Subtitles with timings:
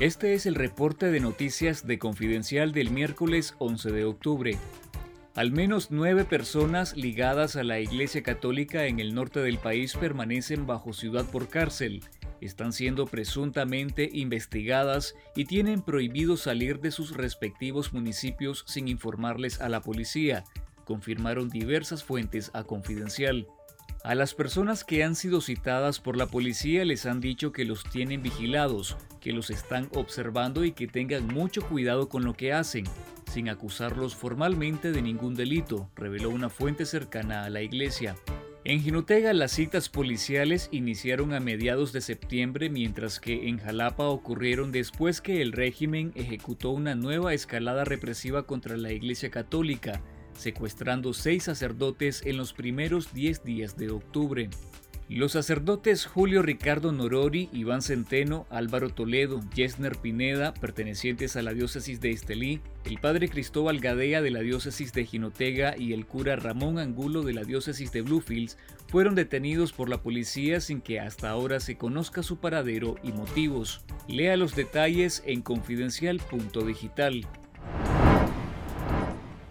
[0.00, 4.56] Este es el reporte de noticias de Confidencial del miércoles 11 de octubre.
[5.34, 10.68] Al menos nueve personas ligadas a la Iglesia Católica en el norte del país permanecen
[10.68, 12.04] bajo ciudad por cárcel.
[12.40, 19.68] Están siendo presuntamente investigadas y tienen prohibido salir de sus respectivos municipios sin informarles a
[19.68, 20.44] la policía,
[20.84, 23.48] confirmaron diversas fuentes a Confidencial.
[24.04, 27.82] A las personas que han sido citadas por la policía les han dicho que los
[27.82, 32.84] tienen vigilados, que los están observando y que tengan mucho cuidado con lo que hacen,
[33.30, 38.14] sin acusarlos formalmente de ningún delito, reveló una fuente cercana a la iglesia.
[38.64, 44.72] En Jinotega las citas policiales iniciaron a mediados de septiembre, mientras que en Jalapa ocurrieron
[44.72, 50.02] después que el régimen ejecutó una nueva escalada represiva contra la Iglesia Católica,
[50.38, 54.48] secuestrando seis sacerdotes en los primeros 10 días de octubre.
[55.10, 62.02] Los sacerdotes Julio Ricardo Norori, Iván Centeno, Álvaro Toledo, Yesner Pineda, pertenecientes a la diócesis
[62.02, 66.78] de Estelí, el padre Cristóbal Gadea de la diócesis de Jinotega y el cura Ramón
[66.78, 71.58] Angulo de la diócesis de Bluefields fueron detenidos por la policía sin que hasta ahora
[71.60, 73.80] se conozca su paradero y motivos.
[74.08, 77.26] Lea los detalles en confidencial.digital.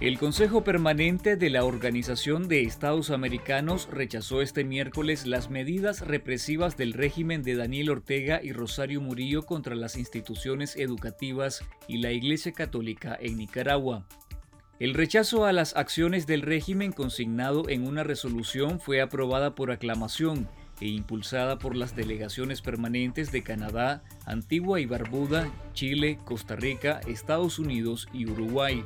[0.00, 6.78] El Consejo Permanente de la Organización de Estados Americanos rechazó este miércoles las medidas represivas
[6.78, 12.52] del régimen de Daniel Ortega y Rosario Murillo contra las instituciones educativas y la Iglesia
[12.52, 14.06] Católica en Nicaragua.
[14.78, 20.48] El rechazo a las acciones del régimen consignado en una resolución fue aprobada por aclamación
[20.80, 27.58] e impulsada por las delegaciones permanentes de Canadá, Antigua y Barbuda, Chile, Costa Rica, Estados
[27.58, 28.82] Unidos y Uruguay.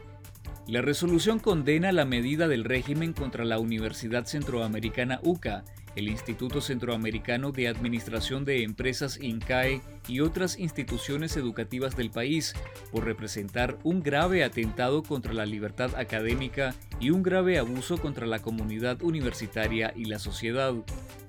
[0.66, 5.62] La resolución condena la medida del régimen contra la Universidad Centroamericana UCA,
[5.94, 12.54] el Instituto Centroamericano de Administración de Empresas INCAE y otras instituciones educativas del país
[12.90, 18.38] por representar un grave atentado contra la libertad académica y un grave abuso contra la
[18.38, 20.72] comunidad universitaria y la sociedad.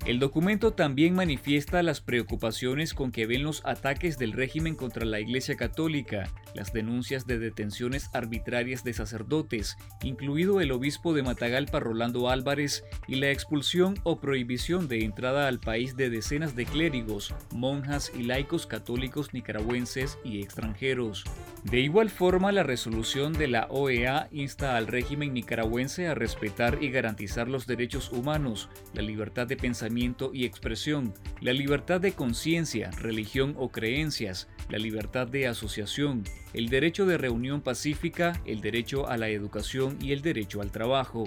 [0.06, 5.20] El documento también manifiesta las preocupaciones con que ven los ataques del régimen contra la
[5.20, 12.30] Iglesia Católica, las denuncias de detenciones arbitrarias de sacerdotes, incluido el obispo de Matagalpa Rolando
[12.30, 18.12] Álvarez, y la expulsión o prohibición de entrada al país de decenas de clérigos, monjas
[18.18, 21.26] y laicos católicos nicaragüenses y extranjeros.
[21.64, 26.90] De igual forma, la resolución de la OEA insta al régimen nicaragüense a respetar y
[26.90, 33.56] garantizar los derechos humanos, la libertad de pensamiento y expresión, la libertad de conciencia, religión
[33.58, 39.30] o creencias, la libertad de asociación, el derecho de reunión pacífica, el derecho a la
[39.30, 41.26] educación y el derecho al trabajo.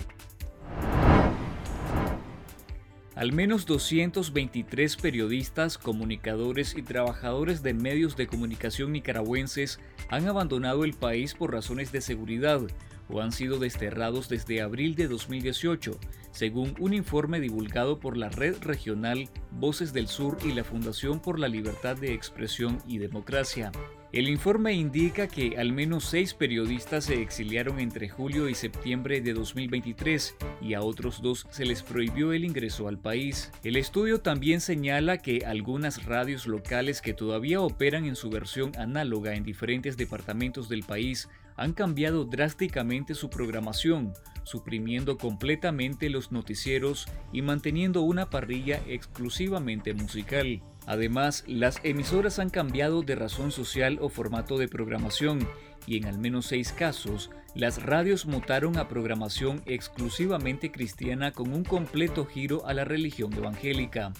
[3.15, 10.95] Al menos 223 periodistas, comunicadores y trabajadores de medios de comunicación nicaragüenses han abandonado el
[10.95, 12.61] país por razones de seguridad
[13.09, 15.99] o han sido desterrados desde abril de 2018,
[16.31, 21.39] según un informe divulgado por la red regional Voces del Sur y la Fundación por
[21.39, 23.73] la Libertad de Expresión y Democracia.
[24.11, 29.35] El informe indica que al menos seis periodistas se exiliaron entre julio y septiembre de
[29.35, 33.53] 2023 y a otros dos se les prohibió el ingreso al país.
[33.65, 39.35] El estudio también señala que algunas radios locales que todavía operan en su versión análoga
[39.35, 44.15] en diferentes departamentos del país han cambiado drásticamente su programación,
[44.45, 50.63] suprimiendo completamente los noticieros y manteniendo una parrilla exclusivamente musical.
[50.87, 55.47] Además, las emisoras han cambiado de razón social o formato de programación
[55.87, 61.65] y en al menos seis casos, las radios mutaron a programación exclusivamente cristiana con un
[61.65, 64.13] completo giro a la religión evangélica.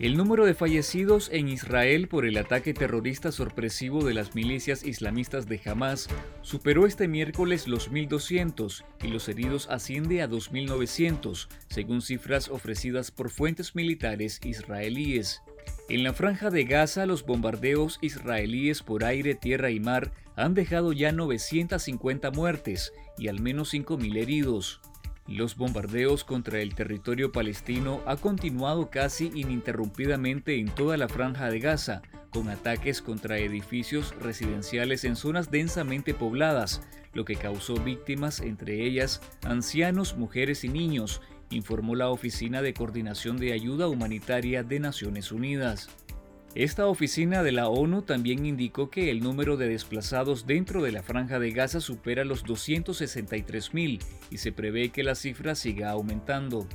[0.00, 5.46] El número de fallecidos en Israel por el ataque terrorista sorpresivo de las milicias islamistas
[5.46, 6.08] de Hamas
[6.40, 13.28] superó este miércoles los 1.200 y los heridos asciende a 2.900, según cifras ofrecidas por
[13.28, 15.42] fuentes militares israelíes.
[15.90, 20.94] En la franja de Gaza, los bombardeos israelíes por aire, tierra y mar han dejado
[20.94, 24.80] ya 950 muertes y al menos 5.000 heridos.
[25.30, 31.60] Los bombardeos contra el territorio palestino ha continuado casi ininterrumpidamente en toda la franja de
[31.60, 36.82] Gaza, con ataques contra edificios residenciales en zonas densamente pobladas,
[37.14, 43.36] lo que causó víctimas, entre ellas ancianos, mujeres y niños, informó la Oficina de Coordinación
[43.36, 45.90] de Ayuda Humanitaria de Naciones Unidas.
[46.56, 51.04] Esta oficina de la ONU también indicó que el número de desplazados dentro de la
[51.04, 54.00] franja de Gaza supera los 263.000
[54.30, 56.66] y se prevé que la cifra siga aumentando.